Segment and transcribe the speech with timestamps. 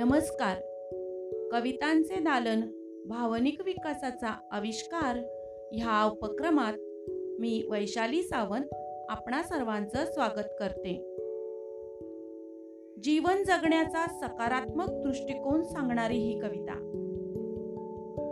[0.00, 0.56] नमस्कार.
[1.52, 2.60] कवितांचे दालन
[3.06, 5.16] भावनिक विकासाचा आविष्कार
[5.72, 6.72] ह्या उपक्रमात
[7.40, 8.74] मी वैशाली सावंत
[9.08, 10.92] आपणा सर्वांचं स्वागत करते.
[13.02, 16.74] जीवन जगण्याचा सकारात्मक दृष्टिकोन सांगणारी ही कविता.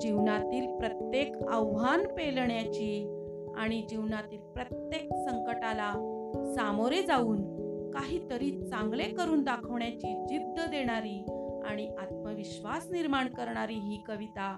[0.00, 3.16] जीवनातील प्रत्येक आव्हान पेलण्याची
[3.56, 5.92] आणि जीवनातील प्रत्येक संकटाला
[6.56, 11.24] सामोरे जाऊन काहीतरी चांगले करून दाखवण्याची जिद्द देणारी
[11.64, 14.54] आणि आत्मविश्वास निर्माण करणारी ही कविता.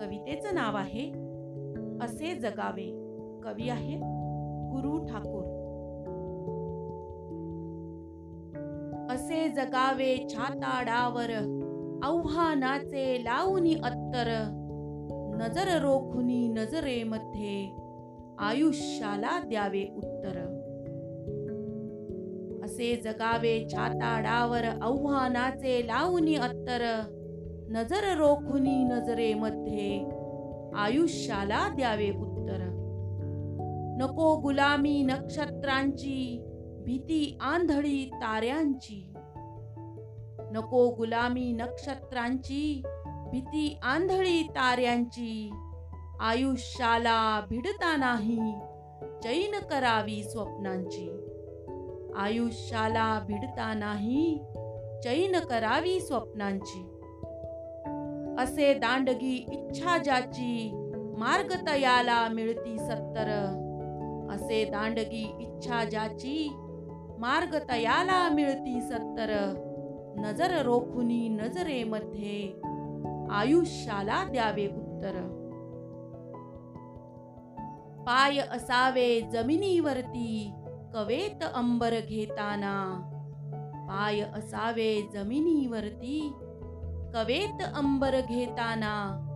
[0.00, 1.12] कवितेचं नाव आहे
[2.02, 3.06] असे जगावे.
[3.44, 3.96] कवी आहे
[4.70, 5.60] गुरु ठाकूर.
[9.10, 11.30] असे जगावे छाताडावर
[12.02, 14.56] आव्हानाचे लावूनी अत्तर.
[15.40, 17.76] नजर रोखुनी नजरेमध्ये
[18.38, 20.49] आयुष्याला द्यावे उत्तर.
[22.70, 27.00] असे जगावे छाताडावर आव्हानाचे लावणी अत्तर.
[27.70, 30.08] नजर रोखुनी नजरेमध्ये
[30.76, 32.58] आयुष्याला द्यावे उत्तर.
[34.00, 36.44] नको गुलामी नक्षत्रांची
[36.84, 39.14] भीती आंधळी ताऱ्यांची.
[40.52, 42.82] नको गुलामी नक्षत्रांची
[43.30, 45.50] भीती आंधळी ताऱ्यांची.
[46.20, 48.54] आयुष्याला भिडता नाही
[49.22, 51.29] चैन करावी स्वप्नांची.
[52.16, 54.38] आयुष्याला भिडता नाही.
[55.02, 56.96] चैन करावी स्वप्नांची.
[58.38, 60.70] असे दांडगी इच्छा ज्याची
[61.18, 63.56] मार्ग तयाला मिळती सत्तर.
[64.30, 66.48] असे दांडगी इच्छा ज्याची
[67.18, 69.54] मार्ग तयाला मिळती सत्तर.
[70.16, 72.60] नजर रोखुनी नजरेमध्ये
[73.30, 75.36] आयुष्याला द्यावे उत्तर.
[78.06, 80.52] पाय असावे जमिनीवरती
[80.94, 83.00] कवेत अंबर घेताना?
[83.88, 86.32] पाय असावे जमिनीवरती.
[87.14, 89.26] कवेत अंबर घेताना?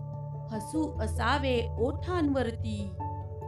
[0.50, 2.90] हसू असावे ओठांवरती.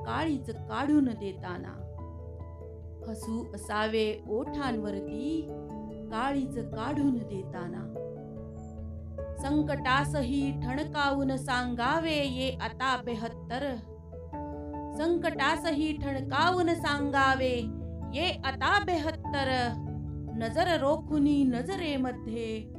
[0.06, 1.72] काळीच काढून देताना.
[3.08, 5.48] हसू असावे ओठांवरती.
[6.10, 7.92] काळीच काढून देताना.
[9.42, 13.74] संकटासही ठणकावून सांगावे ये आता बेहत्तर.
[14.96, 19.72] संकटासही ठणकावून सांगावे ये आता बेहत्तर
[20.38, 22.72] नजर रोखुनी नजरेमध्ये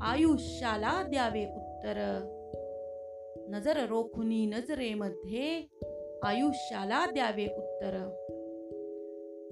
[0.00, 2.22] आयुष्याला द्यावे उत्तर.
[3.48, 5.66] नजर रोखुनी नजरेमध्ये
[6.22, 8.08] आयुष्याला द्यावे उत्तर.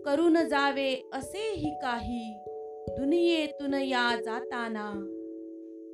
[0.06, 2.38] करून जावे असेही काही
[2.88, 4.92] दुनियेतून या जाताना.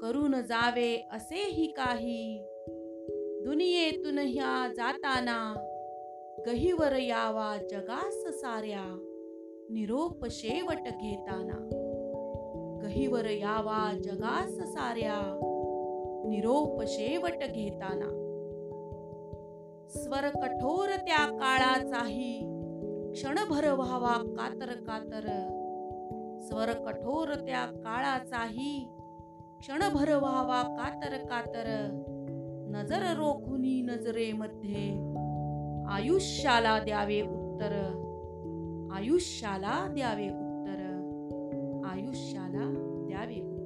[0.01, 2.43] करून जावे असेही काही
[3.45, 5.55] दुनियेतून ह्या जाताना.
[6.47, 9.17] गहीवर यावा जगास साऱ्या.
[9.73, 11.69] निरोप शेवट घेताना.
[12.83, 15.39] गहीवर यावा जगास साऱ्या
[16.27, 18.09] निरोप शेवट घेताना.
[19.89, 22.39] स्वर कठोर त्या काळाचाही
[23.13, 25.27] क्षणभर व्हावा कातर कातर.
[26.41, 28.89] स्वर कठोर त्या काळाचाही
[29.61, 31.65] क्षणभर व्हावा कातर कातर.
[32.71, 34.89] नजर रोखुनी नजरेमध्ये
[35.93, 38.07] आयुष्याला द्यावे उत्तर.
[38.95, 40.87] आयुष्याला द्यावे उत्तर.
[41.85, 42.71] आयुष्याला
[43.09, 43.60] द्यावे उत्तर.